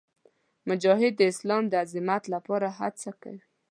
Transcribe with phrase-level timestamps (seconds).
[0.69, 3.41] مجاهد د اسلام د عظمت لپاره هڅه کوي.